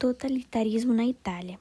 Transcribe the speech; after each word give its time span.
totalitarismo 0.00 0.94
na 0.94 1.04
Itália. 1.04 1.60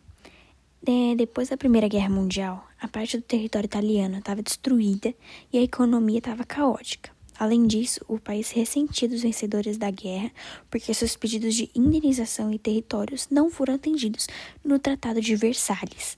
De, 0.81 1.13
depois 1.15 1.49
da 1.49 1.57
Primeira 1.57 1.89
Guerra 1.89 2.09
Mundial, 2.09 2.65
a 2.79 2.87
parte 2.87 3.17
do 3.17 3.23
território 3.23 3.65
italiano 3.67 4.17
estava 4.17 4.41
destruída 4.41 5.13
e 5.51 5.57
a 5.57 5.61
economia 5.61 6.19
estava 6.19 6.45
caótica. 6.45 7.11
Além 7.37 7.67
disso, 7.67 7.99
o 8.07 8.17
país 8.17 8.49
ressentia 8.51 9.09
dos 9.09 9.21
vencedores 9.21 9.77
da 9.77 9.91
guerra 9.91 10.31
porque 10.71 10.93
seus 10.93 11.17
pedidos 11.17 11.53
de 11.53 11.69
indenização 11.75 12.51
e 12.51 12.57
territórios 12.57 13.27
não 13.29 13.51
foram 13.51 13.75
atendidos 13.75 14.27
no 14.63 14.79
Tratado 14.79 15.19
de 15.19 15.35
Versalhes. 15.35 16.17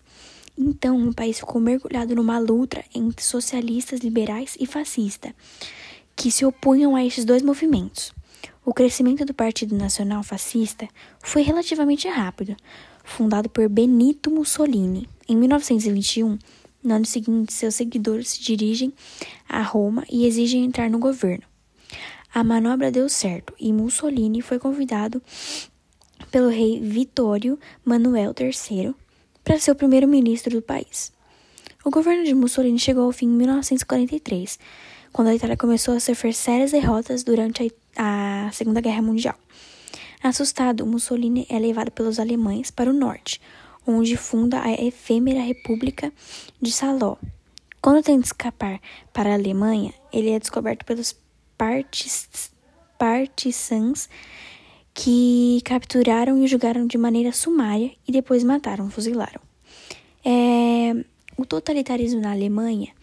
Então, 0.55 1.09
o 1.09 1.13
país 1.13 1.39
ficou 1.39 1.59
mergulhado 1.59 2.15
numa 2.15 2.37
luta 2.37 2.83
entre 2.93 3.25
socialistas, 3.25 4.01
liberais 4.01 4.55
e 4.59 4.67
fascistas, 4.67 5.33
que 6.15 6.31
se 6.31 6.45
opunham 6.45 6.95
a 6.95 7.03
esses 7.03 7.25
dois 7.25 7.41
movimentos. 7.41 8.13
O 8.63 8.75
crescimento 8.75 9.25
do 9.25 9.33
Partido 9.33 9.75
Nacional 9.75 10.21
Fascista 10.21 10.87
foi 11.19 11.41
relativamente 11.41 12.07
rápido, 12.07 12.55
fundado 13.03 13.49
por 13.49 13.67
Benito 13.67 14.29
Mussolini. 14.29 15.09
Em 15.27 15.35
1921, 15.35 16.37
no 16.83 16.93
ano 16.93 17.05
seguinte, 17.05 17.53
seus 17.53 17.73
seguidores 17.73 18.29
se 18.29 18.41
dirigem 18.41 18.93
a 19.49 19.63
Roma 19.63 20.05
e 20.11 20.27
exigem 20.27 20.63
entrar 20.63 20.91
no 20.91 20.99
governo. 20.99 21.43
A 22.31 22.43
manobra 22.43 22.91
deu 22.91 23.09
certo 23.09 23.51
e 23.59 23.73
Mussolini 23.73 24.43
foi 24.43 24.59
convidado 24.59 25.21
pelo 26.29 26.49
rei 26.49 26.79
Vittorio 26.79 27.57
Manuel 27.83 28.31
III 28.39 28.93
para 29.43 29.57
ser 29.57 29.71
o 29.71 29.75
primeiro-ministro 29.75 30.51
do 30.51 30.61
país. 30.61 31.11
O 31.83 31.89
governo 31.89 32.23
de 32.23 32.35
Mussolini 32.35 32.77
chegou 32.77 33.05
ao 33.05 33.11
fim 33.11 33.25
em 33.25 33.35
1943, 33.37 34.59
quando 35.11 35.27
a 35.27 35.35
Itália 35.35 35.57
começou 35.57 35.95
a 35.95 35.99
sofrer 35.99 36.33
sérias 36.33 36.71
derrotas 36.71 37.23
durante 37.23 37.73
a, 37.97 38.47
a 38.47 38.51
Segunda 38.51 38.81
Guerra 38.81 39.01
Mundial. 39.01 39.35
Assustado, 40.23 40.85
Mussolini 40.85 41.45
é 41.49 41.57
levado 41.57 41.91
pelos 41.91 42.19
alemães 42.19 42.71
para 42.71 42.89
o 42.89 42.93
norte, 42.93 43.41
onde 43.85 44.15
funda 44.15 44.61
a 44.61 44.71
efêmera 44.71 45.41
República 45.41 46.13
de 46.61 46.71
Saló. 46.71 47.17
Quando 47.81 48.03
tenta 48.03 48.27
escapar 48.27 48.79
para 49.11 49.31
a 49.31 49.33
Alemanha, 49.33 49.93
ele 50.13 50.29
é 50.29 50.39
descoberto 50.39 50.85
pelos 50.85 51.15
partis, 51.57 52.51
partisans 52.97 54.07
que 54.93 55.61
capturaram 55.65 56.43
e 56.43 56.47
julgaram 56.47 56.85
de 56.85 56.97
maneira 56.97 57.31
sumária 57.31 57.91
e 58.07 58.11
depois 58.11 58.43
mataram, 58.43 58.89
fuzilaram. 58.91 59.41
É, 60.23 60.93
o 61.35 61.45
totalitarismo 61.45 62.21
na 62.21 62.31
Alemanha 62.31 62.93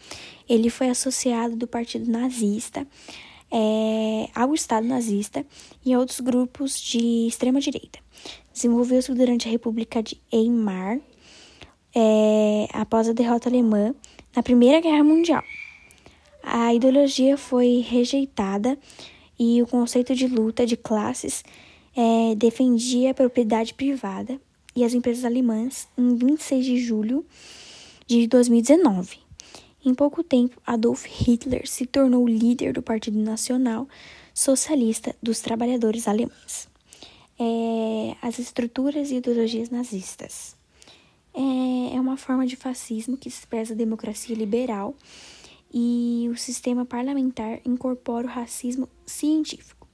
ele 0.48 0.70
foi 0.70 0.88
associado 0.88 1.56
do 1.56 1.66
partido 1.66 2.10
nazista 2.10 2.86
é, 3.50 4.28
ao 4.34 4.54
Estado 4.54 4.86
nazista 4.86 5.44
e 5.84 5.92
a 5.92 5.98
outros 5.98 6.20
grupos 6.20 6.80
de 6.80 7.26
extrema 7.26 7.60
direita. 7.60 7.98
Desenvolveu-se 8.52 9.12
durante 9.14 9.48
a 9.48 9.50
República 9.50 10.02
de 10.02 10.20
Weimar, 10.32 11.00
é, 11.94 12.68
após 12.72 13.08
a 13.08 13.12
derrota 13.12 13.48
alemã 13.48 13.94
na 14.34 14.42
Primeira 14.42 14.80
Guerra 14.80 15.02
Mundial. 15.02 15.42
A 16.42 16.74
ideologia 16.74 17.36
foi 17.36 17.84
rejeitada 17.86 18.78
e 19.38 19.62
o 19.62 19.66
conceito 19.66 20.14
de 20.14 20.26
luta 20.26 20.66
de 20.66 20.76
classes 20.76 21.44
é, 21.96 22.34
defendia 22.34 23.10
a 23.10 23.14
propriedade 23.14 23.74
privada 23.74 24.40
e 24.74 24.84
as 24.84 24.94
empresas 24.94 25.24
alemãs 25.24 25.88
em 25.96 26.16
26 26.16 26.64
de 26.64 26.78
julho 26.78 27.26
de 28.06 28.26
2019. 28.26 29.27
Em 29.88 29.94
pouco 29.94 30.22
tempo, 30.22 30.60
Adolf 30.66 31.06
Hitler 31.06 31.66
se 31.66 31.86
tornou 31.86 32.28
líder 32.28 32.74
do 32.74 32.82
Partido 32.82 33.18
Nacional 33.18 33.88
Socialista 34.34 35.16
dos 35.22 35.40
Trabalhadores 35.40 36.06
Alemães. 36.06 36.68
É, 37.40 38.14
as 38.20 38.38
estruturas 38.38 39.10
e 39.10 39.14
ideologias 39.14 39.70
nazistas. 39.70 40.54
É, 41.32 41.96
é 41.96 41.98
uma 41.98 42.18
forma 42.18 42.46
de 42.46 42.54
fascismo 42.54 43.16
que 43.16 43.30
expressa 43.30 43.72
a 43.72 43.76
democracia 43.76 44.36
liberal 44.36 44.94
e 45.72 46.28
o 46.30 46.36
sistema 46.36 46.84
parlamentar 46.84 47.58
incorpora 47.64 48.26
o 48.26 48.30
racismo 48.30 48.86
científico. 49.06 49.88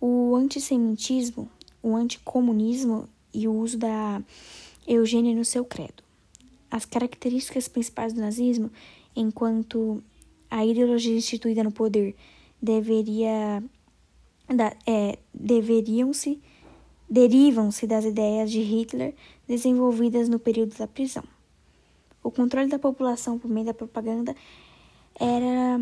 O 0.00 0.34
antissemitismo, 0.34 1.48
o 1.80 1.94
anticomunismo 1.94 3.08
e 3.32 3.46
o 3.46 3.54
uso 3.54 3.78
da 3.78 4.20
eugênia 4.84 5.32
no 5.32 5.44
seu 5.44 5.64
credo. 5.64 6.05
As 6.70 6.84
características 6.84 7.68
principais 7.68 8.12
do 8.12 8.20
nazismo, 8.20 8.70
enquanto 9.14 10.02
a 10.50 10.64
ideologia 10.64 11.16
instituída 11.16 11.62
no 11.62 11.72
poder 11.72 12.14
deveria 12.60 13.62
da, 14.48 14.74
é, 14.86 15.18
deveriam-se 15.32 16.40
derivam-se 17.08 17.86
das 17.86 18.04
ideias 18.04 18.50
de 18.50 18.60
Hitler 18.60 19.14
desenvolvidas 19.46 20.28
no 20.28 20.38
período 20.38 20.76
da 20.76 20.86
prisão. 20.86 21.22
O 22.22 22.30
controle 22.30 22.68
da 22.68 22.78
população 22.78 23.38
por 23.38 23.48
meio 23.48 23.66
da 23.66 23.74
propaganda 23.74 24.34
era 25.18 25.80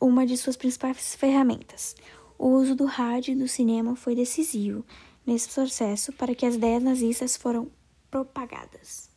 uma 0.00 0.26
de 0.26 0.36
suas 0.36 0.56
principais 0.56 1.14
ferramentas. 1.14 1.94
O 2.38 2.48
uso 2.48 2.74
do 2.74 2.86
rádio 2.86 3.32
e 3.32 3.36
do 3.36 3.46
cinema 3.46 3.94
foi 3.94 4.14
decisivo 4.14 4.84
nesse 5.26 5.48
processo 5.48 6.12
para 6.12 6.34
que 6.34 6.46
as 6.46 6.54
ideias 6.54 6.82
nazistas 6.82 7.36
foram 7.36 7.70
propagadas. 8.10 9.13